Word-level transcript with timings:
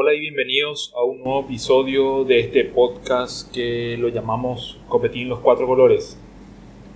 Hola 0.00 0.14
y 0.14 0.20
bienvenidos 0.20 0.92
a 0.96 1.02
un 1.02 1.24
nuevo 1.24 1.40
episodio 1.40 2.22
de 2.22 2.38
este 2.38 2.64
podcast 2.64 3.52
que 3.52 3.96
lo 3.98 4.06
llamamos 4.06 4.78
Copetín 4.86 5.28
los 5.28 5.40
Cuatro 5.40 5.66
Colores. 5.66 6.16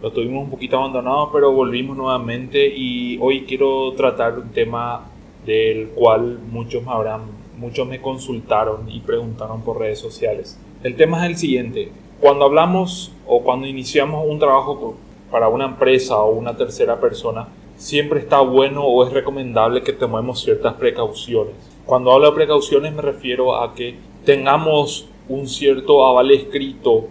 Lo 0.00 0.12
tuvimos 0.12 0.44
un 0.44 0.50
poquito 0.50 0.76
abandonado, 0.76 1.30
pero 1.32 1.50
volvimos 1.50 1.96
nuevamente 1.96 2.64
y 2.64 3.18
hoy 3.20 3.44
quiero 3.44 3.92
tratar 3.94 4.38
un 4.38 4.52
tema 4.52 5.10
del 5.44 5.88
cual 5.88 6.38
muchos 6.48 6.84
me 6.84 6.92
habrán, 6.92 7.22
muchos 7.58 7.88
me 7.88 8.00
consultaron 8.00 8.88
y 8.88 9.00
preguntaron 9.00 9.62
por 9.62 9.80
redes 9.80 9.98
sociales. 9.98 10.56
El 10.84 10.94
tema 10.94 11.24
es 11.24 11.30
el 11.32 11.36
siguiente: 11.38 11.90
cuando 12.20 12.44
hablamos 12.44 13.10
o 13.26 13.42
cuando 13.42 13.66
iniciamos 13.66 14.24
un 14.28 14.38
trabajo 14.38 14.94
para 15.28 15.48
una 15.48 15.64
empresa 15.64 16.22
o 16.22 16.30
una 16.30 16.56
tercera 16.56 17.00
persona, 17.00 17.48
siempre 17.82 18.20
está 18.20 18.40
bueno 18.40 18.84
o 18.84 19.04
es 19.04 19.12
recomendable 19.12 19.82
que 19.82 19.92
tomemos 19.92 20.40
ciertas 20.40 20.74
precauciones. 20.74 21.54
Cuando 21.84 22.12
hablo 22.12 22.30
de 22.30 22.36
precauciones 22.36 22.94
me 22.94 23.02
refiero 23.02 23.56
a 23.56 23.74
que 23.74 23.96
tengamos 24.24 25.08
un 25.28 25.48
cierto 25.48 26.06
aval 26.06 26.30
escrito 26.30 27.06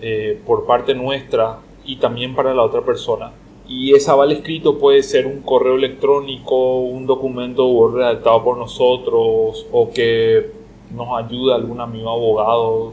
eh, 0.00 0.38
por 0.46 0.66
parte 0.66 0.94
nuestra 0.94 1.58
y 1.84 1.96
también 1.96 2.36
para 2.36 2.54
la 2.54 2.62
otra 2.62 2.82
persona. 2.82 3.32
Y 3.68 3.92
ese 3.92 4.08
aval 4.08 4.30
escrito 4.30 4.78
puede 4.78 5.02
ser 5.02 5.26
un 5.26 5.42
correo 5.42 5.74
electrónico, 5.74 6.78
un 6.82 7.06
documento 7.06 7.90
redactado 7.92 8.44
por 8.44 8.56
nosotros 8.56 9.66
o 9.72 9.90
que 9.92 10.48
nos 10.94 11.08
ayude 11.24 11.54
algún 11.54 11.80
amigo 11.80 12.10
abogado 12.10 12.92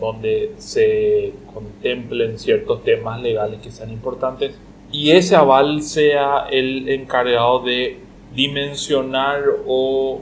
donde 0.00 0.52
se 0.58 1.32
contemplen 1.52 2.38
ciertos 2.38 2.84
temas 2.84 3.20
legales 3.20 3.60
que 3.60 3.72
sean 3.72 3.90
importantes 3.90 4.54
y 4.90 5.10
ese 5.10 5.36
aval 5.36 5.82
sea 5.82 6.46
el 6.50 6.88
encargado 6.88 7.60
de 7.60 7.98
dimensionar 8.34 9.42
o 9.66 10.20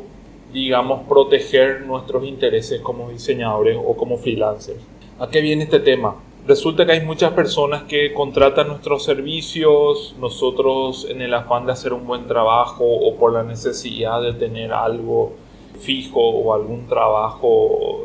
digamos 0.53 1.03
proteger 1.09 1.83
nuestros 1.83 2.25
intereses 2.25 2.81
como 2.81 3.11
diseñadores 3.11 3.77
o 3.77 3.97
como 3.97 4.19
freelancers. 4.19 4.81
¿A 5.19 5.29
qué 5.29 5.41
viene 5.41 5.65
este 5.65 5.81
tema? 5.81 6.17
Resulta 6.47 6.87
que 6.87 6.93
hay 6.93 7.01
muchas 7.01 7.33
personas 7.33 7.83
que 7.85 8.13
contratan 8.15 8.69
nuestros 8.69 9.03
servicios, 9.03 10.15
nosotros 10.21 11.07
en 11.11 11.21
el 11.21 11.35
afán 11.35 11.67
de 11.67 11.73
hacer 11.73 11.93
un 11.93 12.07
buen 12.07 12.27
trabajo 12.27 12.85
o 12.85 13.17
por 13.17 13.33
la 13.33 13.43
necesidad 13.43 14.23
de 14.23 14.33
tener 14.33 14.73
algo 14.73 15.33
fijo 15.81 16.21
o 16.21 16.55
algún 16.55 16.87
trabajo 16.87 18.05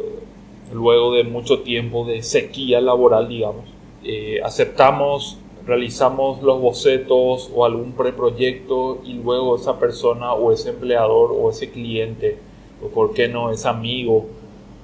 luego 0.73 1.13
de 1.13 1.23
mucho 1.23 1.59
tiempo 1.59 2.05
de 2.05 2.23
sequía 2.23 2.81
laboral, 2.81 3.27
digamos, 3.27 3.65
eh, 4.03 4.39
aceptamos 4.43 5.37
realizamos 5.65 6.41
los 6.41 6.59
bocetos 6.59 7.49
o 7.53 7.65
algún 7.65 7.93
preproyecto 7.93 8.99
y 9.03 9.13
luego 9.13 9.55
esa 9.55 9.79
persona 9.79 10.33
o 10.33 10.51
ese 10.51 10.69
empleador 10.69 11.31
o 11.31 11.49
ese 11.49 11.69
cliente 11.69 12.37
o 12.83 12.87
por 12.87 13.13
qué 13.13 13.27
no 13.27 13.51
ese 13.51 13.67
amigo 13.67 14.25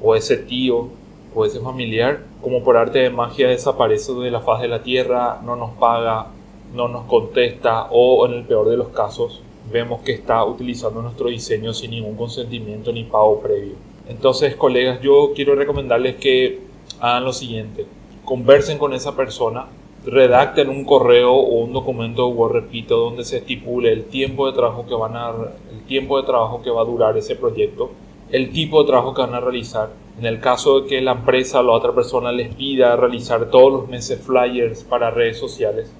o 0.02 0.16
ese 0.16 0.38
tío 0.38 0.88
o 1.34 1.46
ese 1.46 1.60
familiar 1.60 2.24
como 2.42 2.64
por 2.64 2.78
arte 2.78 3.00
de 3.00 3.10
magia 3.10 3.48
desaparece 3.48 4.14
de 4.14 4.32
la 4.32 4.42
faz 4.42 4.62
de 4.62 4.68
la 4.68 4.84
tierra, 4.84 5.42
no 5.44 5.56
nos 5.56 5.72
paga, 5.72 6.28
no 6.74 6.88
nos 6.88 7.06
contesta 7.06 7.88
o 7.92 8.26
en 8.26 8.34
el 8.34 8.44
peor 8.44 8.70
de 8.70 8.78
los 8.78 8.90
casos 8.90 9.42
vemos 9.72 10.02
que 10.02 10.14
está 10.14 10.44
utilizando 10.46 11.02
nuestro 11.02 11.30
diseño 11.30 11.74
sin 11.74 11.92
ningún 11.92 12.16
consentimiento 12.16 12.92
ni 12.92 13.04
pago 13.04 13.40
previo. 13.40 13.74
Entonces, 14.08 14.56
colegas, 14.56 15.02
yo 15.02 15.32
quiero 15.36 15.56
recomendarles 15.56 16.16
que 16.16 16.62
hagan 17.00 17.26
lo 17.26 17.34
siguiente. 17.34 17.86
Conversen 18.24 18.78
con 18.78 18.94
esa 18.94 19.16
persona, 19.16 19.68
redacten 20.08 20.70
un 20.70 20.86
correo 20.86 21.34
o 21.34 21.64
un 21.64 21.74
documento 21.74 22.28
Word, 22.28 22.54
repito, 22.54 22.98
donde 22.98 23.26
se 23.26 23.38
estipule 23.38 23.92
el 23.92 24.06
tiempo 24.06 24.48
de 24.48 24.54
trabajo 24.54 24.86
que 24.88 24.96
van 24.96 25.18
a 25.18 25.32
el 25.72 25.82
tiempo 25.86 26.18
de 26.18 26.26
trabajo 26.26 26.62
que 26.62 26.70
va 26.70 26.82
a 26.82 26.86
durar 26.86 27.18
ese 27.18 27.36
proyecto, 27.36 27.92
el 28.32 28.52
tipo 28.52 28.82
de 28.82 28.88
trabajo 28.88 29.14
que 29.14 29.22
van 29.22 29.36
a 29.36 29.42
realizar. 29.42 29.90
En 30.18 30.26
el 30.26 30.40
caso 30.40 30.82
de 30.82 30.88
que 30.88 31.02
la 31.02 31.12
empresa 31.12 31.60
o 31.60 31.64
la 31.64 31.74
otra 31.74 31.94
persona 31.94 32.32
les 32.32 32.56
pida 32.56 32.96
realizar 32.96 33.50
todos 33.52 33.72
los 33.72 33.90
meses 33.90 34.20
flyers 34.22 34.84
para 34.84 35.12
redes 35.12 35.38
sociales, 35.38 35.92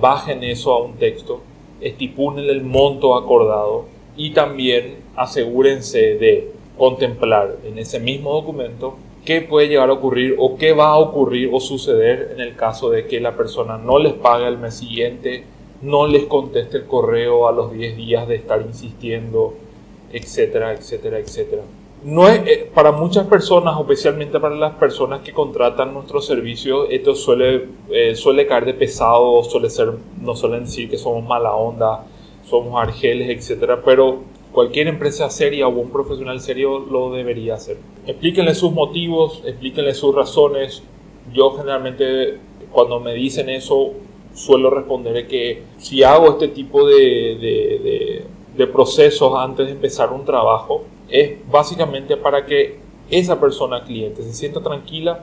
bajen 0.00 0.42
eso 0.42 0.72
a 0.72 0.82
un 0.82 0.94
texto, 0.94 1.42
estipulen 1.80 2.48
el 2.48 2.62
monto 2.62 3.14
acordado 3.14 3.84
y 4.16 4.30
también 4.30 4.96
asegúrense 5.14 6.16
de 6.16 6.52
contemplar 6.78 7.56
en 7.64 7.78
ese 7.78 8.00
mismo 8.00 8.32
documento 8.32 8.96
qué 9.26 9.42
puede 9.42 9.68
llegar 9.68 9.90
a 9.90 9.94
ocurrir 9.94 10.36
o 10.38 10.56
qué 10.56 10.72
va 10.72 10.86
a 10.86 10.98
ocurrir 10.98 11.50
o 11.52 11.60
suceder 11.60 12.30
en 12.32 12.40
el 12.40 12.56
caso 12.56 12.88
de 12.88 13.06
que 13.06 13.20
la 13.20 13.36
persona 13.36 13.76
no 13.76 13.98
les 13.98 14.14
pague 14.14 14.46
el 14.48 14.56
mes 14.56 14.74
siguiente, 14.74 15.44
no 15.82 16.06
les 16.06 16.24
conteste 16.24 16.78
el 16.78 16.86
correo 16.86 17.46
a 17.46 17.52
los 17.52 17.72
10 17.72 17.96
días 17.96 18.26
de 18.26 18.36
estar 18.36 18.62
insistiendo, 18.62 19.54
etcétera, 20.12 20.72
etcétera, 20.72 21.18
etcétera. 21.18 21.62
No 22.04 22.28
es, 22.28 22.40
eh, 22.46 22.70
para 22.72 22.92
muchas 22.92 23.26
personas, 23.26 23.78
especialmente 23.78 24.38
para 24.38 24.54
las 24.54 24.74
personas 24.74 25.22
que 25.22 25.32
contratan 25.32 25.92
nuestros 25.92 26.24
servicios, 26.24 26.86
esto 26.90 27.14
suele, 27.14 27.66
eh, 27.90 28.14
suele 28.14 28.46
caer 28.46 28.64
de 28.64 28.74
pesado, 28.74 29.42
suele 29.42 29.68
ser, 29.70 29.92
no 30.20 30.36
suelen 30.36 30.64
decir 30.64 30.88
que 30.88 30.98
somos 30.98 31.24
mala 31.24 31.52
onda, 31.54 32.06
somos 32.48 32.80
argeles, 32.80 33.28
etcétera, 33.28 33.82
pero 33.84 34.20
cualquier 34.56 34.88
empresa 34.88 35.28
seria 35.28 35.68
o 35.68 35.70
un 35.70 35.90
profesional 35.90 36.40
serio 36.40 36.78
lo 36.78 37.12
debería 37.12 37.56
hacer. 37.56 37.76
Explíquenle 38.06 38.54
sus 38.54 38.72
motivos, 38.72 39.42
explíquenle 39.44 39.92
sus 39.92 40.14
razones. 40.14 40.82
Yo 41.34 41.50
generalmente 41.50 42.38
cuando 42.72 42.98
me 42.98 43.12
dicen 43.12 43.50
eso 43.50 43.92
suelo 44.32 44.70
responder 44.70 45.28
que 45.28 45.62
si 45.76 46.02
hago 46.02 46.30
este 46.30 46.48
tipo 46.48 46.88
de, 46.88 48.24
de 48.56 48.66
procesos 48.66 49.34
antes 49.36 49.66
de 49.66 49.72
empezar 49.72 50.10
un 50.10 50.24
trabajo 50.24 50.84
es 51.10 51.34
básicamente 51.50 52.16
para 52.16 52.46
que 52.46 52.78
esa 53.10 53.38
persona 53.38 53.84
cliente 53.84 54.22
se 54.22 54.32
sienta 54.32 54.62
tranquila 54.62 55.20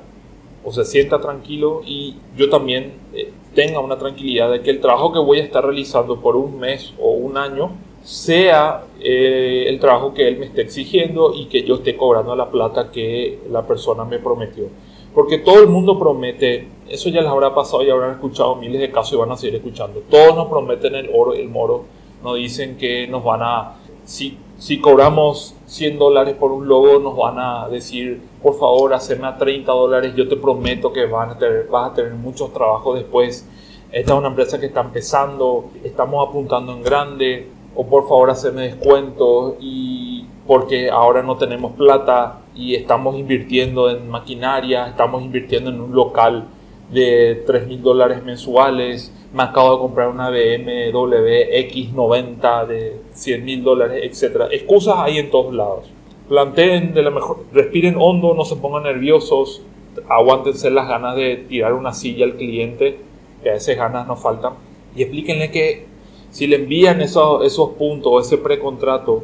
o 0.63 0.71
se 0.71 0.85
sienta 0.85 1.19
tranquilo 1.19 1.81
y 1.83 2.17
yo 2.37 2.51
también 2.51 2.93
eh, 3.15 3.31
tenga 3.55 3.79
una 3.79 3.97
tranquilidad 3.97 4.51
de 4.51 4.61
que 4.61 4.69
el 4.69 4.79
trabajo 4.79 5.11
que 5.11 5.17
voy 5.17 5.39
a 5.39 5.43
estar 5.43 5.65
realizando 5.65 6.21
por 6.21 6.35
un 6.35 6.59
mes 6.59 6.93
o 7.01 7.13
un 7.13 7.35
año 7.37 7.71
sea 8.03 8.83
eh, 8.99 9.65
el 9.67 9.79
trabajo 9.79 10.13
que 10.13 10.27
él 10.27 10.37
me 10.37 10.45
esté 10.45 10.61
exigiendo 10.61 11.33
y 11.33 11.45
que 11.45 11.63
yo 11.63 11.75
esté 11.75 11.95
cobrando 11.95 12.35
la 12.35 12.49
plata 12.49 12.91
que 12.91 13.39
la 13.49 13.65
persona 13.65 14.03
me 14.03 14.19
prometió. 14.19 14.65
Porque 15.13 15.37
todo 15.37 15.61
el 15.61 15.67
mundo 15.67 15.97
promete, 15.97 16.67
eso 16.89 17.09
ya 17.09 17.21
les 17.21 17.29
habrá 17.29 17.53
pasado 17.53 17.83
y 17.83 17.89
habrán 17.89 18.11
escuchado 18.11 18.55
miles 18.55 18.81
de 18.81 18.91
casos 18.91 19.13
y 19.13 19.15
van 19.17 19.31
a 19.31 19.37
seguir 19.37 19.55
escuchando. 19.55 20.01
Todos 20.09 20.35
nos 20.35 20.47
prometen 20.47 20.95
el 20.95 21.09
oro 21.13 21.35
y 21.35 21.39
el 21.39 21.49
moro, 21.49 21.85
nos 22.23 22.35
dicen 22.35 22.77
que 22.77 23.07
nos 23.07 23.23
van 23.23 23.41
a, 23.43 23.75
si, 24.05 24.37
si 24.57 24.79
cobramos 24.79 25.55
100 25.67 25.99
dólares 25.99 26.35
por 26.35 26.51
un 26.51 26.67
logo, 26.67 26.99
nos 26.99 27.15
van 27.15 27.37
a 27.37 27.69
decir, 27.69 28.21
por 28.41 28.57
favor, 28.57 28.93
hacerme 28.93 29.27
a 29.27 29.37
30 29.37 29.71
dólares, 29.71 30.13
yo 30.15 30.27
te 30.27 30.35
prometo 30.35 30.91
que 30.91 31.05
van 31.05 31.31
a 31.31 31.37
tener, 31.37 31.67
vas 31.67 31.91
a 31.91 31.93
tener 31.93 32.13
muchos 32.13 32.51
trabajos 32.51 32.95
después. 32.95 33.47
Esta 33.91 34.13
es 34.13 34.17
una 34.17 34.29
empresa 34.29 34.59
que 34.59 34.65
está 34.65 34.81
empezando, 34.81 35.69
estamos 35.83 36.27
apuntando 36.27 36.73
en 36.73 36.81
grande, 36.81 37.47
o 37.75 37.85
por 37.87 38.03
favor 38.07 38.29
hacerme 38.29 38.63
descuentos 38.63 39.55
y 39.59 40.25
porque 40.45 40.89
ahora 40.89 41.23
no 41.23 41.37
tenemos 41.37 41.73
plata 41.73 42.41
y 42.55 42.75
estamos 42.75 43.17
invirtiendo 43.17 43.89
en 43.89 44.09
maquinaria, 44.09 44.87
estamos 44.87 45.23
invirtiendo 45.23 45.69
en 45.69 45.81
un 45.81 45.95
local 45.95 46.45
de 46.91 47.43
3 47.47 47.67
mil 47.67 47.81
dólares 47.81 48.23
mensuales, 48.23 49.11
me 49.33 49.43
acabo 49.43 49.73
de 49.73 49.79
comprar 49.79 50.09
una 50.09 50.29
BMW 50.29 51.49
X90 51.69 52.67
de 52.67 53.01
100 53.13 53.45
mil 53.45 53.63
dólares, 53.63 54.01
etc. 54.03 54.43
Excusas 54.51 54.95
hay 54.97 55.17
en 55.17 55.31
todos 55.31 55.53
lados. 55.53 55.89
Planteen 56.29 56.93
de 56.93 57.01
la 57.01 57.09
mejor, 57.09 57.45
respiren 57.51 57.95
hondo, 57.97 58.33
no 58.35 58.45
se 58.45 58.55
pongan 58.57 58.83
nerviosos, 58.83 59.63
aguántense 60.07 60.69
las 60.69 60.87
ganas 60.87 61.15
de 61.15 61.37
tirar 61.37 61.73
una 61.73 61.93
silla 61.93 62.25
al 62.25 62.35
cliente, 62.35 62.97
que 63.41 63.49
a 63.49 63.53
veces 63.53 63.77
ganas 63.77 64.07
nos 64.07 64.21
faltan, 64.21 64.53
y 64.95 65.01
explíquenle 65.01 65.51
que 65.51 65.92
si 66.33 66.47
le 66.47 66.55
envían 66.55 66.99
esos, 66.99 67.45
esos 67.45 67.73
puntos, 67.73 68.25
ese 68.25 68.39
precontrato, 68.39 69.23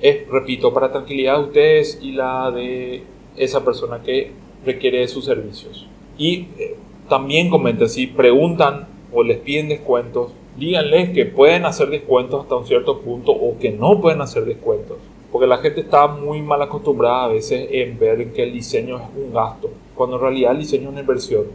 es, 0.00 0.28
repito, 0.28 0.72
para 0.72 0.92
tranquilidad 0.92 1.38
de 1.38 1.44
ustedes 1.44 1.98
y 2.00 2.12
la 2.12 2.52
de 2.52 3.02
esa 3.36 3.64
persona 3.64 4.02
que 4.04 4.30
requiere 4.64 5.06
sus 5.08 5.24
servicios. 5.24 5.84
Y 6.16 6.46
eh, 6.56 6.76
también 7.08 7.50
comenten, 7.50 7.88
si 7.88 8.06
preguntan 8.06 8.86
o 9.12 9.24
les 9.24 9.38
piden 9.38 9.68
descuentos, 9.68 10.30
díganles 10.56 11.10
que 11.10 11.26
pueden 11.26 11.66
hacer 11.66 11.88
descuentos 11.88 12.42
hasta 12.42 12.54
un 12.54 12.66
cierto 12.66 13.00
punto 13.00 13.32
o 13.32 13.58
que 13.58 13.72
no 13.72 14.00
pueden 14.00 14.20
hacer 14.20 14.44
descuentos. 14.44 14.98
Porque 15.32 15.48
la 15.48 15.58
gente 15.58 15.80
está 15.80 16.06
muy 16.06 16.40
mal 16.40 16.62
acostumbrada 16.62 17.24
a 17.24 17.28
veces 17.28 17.66
en 17.72 17.98
ver 17.98 18.32
que 18.32 18.44
el 18.44 18.52
diseño 18.52 18.98
es 18.98 19.02
un 19.16 19.32
gasto, 19.32 19.70
cuando 19.96 20.14
en 20.16 20.22
realidad 20.22 20.52
el 20.52 20.58
diseño 20.58 20.84
es 20.84 20.88
una 20.90 21.00
inversión. 21.00 21.46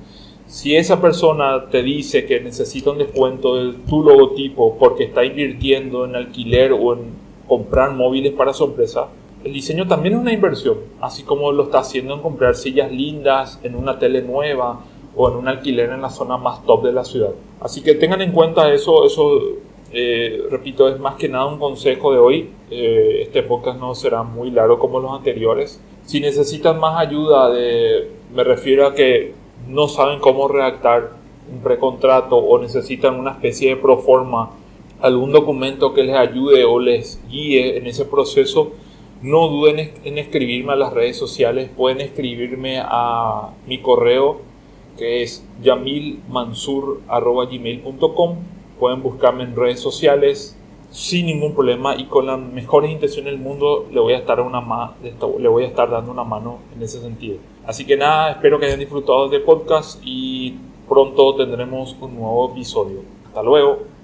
Si 0.49 0.75
esa 0.75 0.99
persona 0.99 1.69
te 1.69 1.83
dice 1.83 2.25
que 2.25 2.39
necesita 2.39 2.89
un 2.89 2.97
descuento 2.97 3.55
de 3.55 3.73
tu 3.87 4.01
logotipo 4.01 4.79
porque 4.79 5.03
está 5.03 5.23
invirtiendo 5.23 6.05
en 6.05 6.15
alquiler 6.15 6.73
o 6.73 6.93
en 6.93 7.01
comprar 7.47 7.91
móviles 7.91 8.33
para 8.33 8.51
su 8.51 8.63
empresa, 8.63 9.09
el 9.43 9.53
diseño 9.53 9.87
también 9.87 10.15
es 10.15 10.21
una 10.21 10.33
inversión, 10.33 10.77
así 11.01 11.21
como 11.21 11.51
lo 11.51 11.65
está 11.65 11.79
haciendo 11.79 12.15
en 12.15 12.21
comprar 12.21 12.55
sillas 12.55 12.91
lindas, 12.91 13.59
en 13.61 13.75
una 13.75 13.99
tele 13.99 14.23
nueva 14.23 14.79
o 15.15 15.29
en 15.29 15.35
un 15.35 15.47
alquiler 15.47 15.91
en 15.91 16.01
la 16.01 16.09
zona 16.09 16.35
más 16.37 16.65
top 16.65 16.83
de 16.83 16.93
la 16.93 17.05
ciudad. 17.05 17.29
Así 17.61 17.83
que 17.83 17.93
tengan 17.93 18.21
en 18.21 18.31
cuenta 18.31 18.73
eso, 18.73 19.05
eso 19.05 19.39
Eh, 19.91 20.43
repito, 20.51 20.87
es 20.87 20.99
más 20.99 21.15
que 21.15 21.27
nada 21.27 21.47
un 21.47 21.57
consejo 21.57 22.13
de 22.13 22.19
hoy. 22.19 22.49
Eh, 22.69 23.21
este 23.23 23.41
podcast 23.41 23.79
no 23.79 23.95
será 23.95 24.21
muy 24.21 24.51
largo 24.51 24.77
como 24.77 24.99
los 24.99 25.11
anteriores. 25.11 25.81
Si 26.05 26.19
necesitan 26.19 26.79
más 26.79 26.99
ayuda, 26.99 27.49
me 28.35 28.43
refiero 28.43 28.85
a 28.85 28.93
que 28.93 29.33
no 29.69 29.87
saben 29.87 30.19
cómo 30.19 30.47
redactar 30.47 31.11
un 31.51 31.59
precontrato 31.61 32.37
o 32.37 32.59
necesitan 32.59 33.19
una 33.19 33.31
especie 33.31 33.69
de 33.69 33.77
proforma, 33.77 34.51
algún 34.99 35.31
documento 35.31 35.93
que 35.93 36.03
les 36.03 36.15
ayude 36.15 36.65
o 36.65 36.79
les 36.79 37.19
guíe 37.29 37.77
en 37.77 37.87
ese 37.87 38.05
proceso, 38.05 38.71
no 39.21 39.47
duden 39.47 39.91
en 40.03 40.17
escribirme 40.17 40.73
a 40.73 40.75
las 40.75 40.91
redes 40.93 41.17
sociales. 41.17 41.69
Pueden 41.75 42.01
escribirme 42.01 42.81
a 42.83 43.51
mi 43.67 43.79
correo 43.79 44.41
que 44.97 45.23
es 45.23 45.45
yamilmansur.gmail.com. 45.61 48.35
Pueden 48.79 49.03
buscarme 49.03 49.43
en 49.43 49.55
redes 49.55 49.79
sociales 49.79 50.58
sin 50.91 51.27
ningún 51.27 51.53
problema 51.53 51.95
y 51.95 52.05
con 52.05 52.25
las 52.25 52.39
mejores 52.39 52.91
intenciones 52.91 53.33
del 53.33 53.41
mundo 53.41 53.87
le 53.91 53.99
voy 53.99 54.13
a 54.13 54.17
estar, 54.17 54.39
una 54.41 54.95
le 55.01 55.47
voy 55.47 55.63
a 55.63 55.67
estar 55.67 55.89
dando 55.89 56.11
una 56.11 56.23
mano 56.23 56.59
en 56.75 56.81
ese 56.81 56.99
sentido. 56.99 57.37
Así 57.65 57.85
que 57.85 57.95
nada, 57.95 58.31
espero 58.31 58.59
que 58.59 58.65
hayan 58.65 58.79
disfrutado 58.79 59.29
de 59.29 59.37
este 59.37 59.45
podcast 59.45 60.01
y 60.03 60.57
pronto 60.87 61.35
tendremos 61.35 61.95
un 62.01 62.15
nuevo 62.15 62.51
episodio. 62.51 63.01
Hasta 63.27 63.43
luego. 63.43 63.98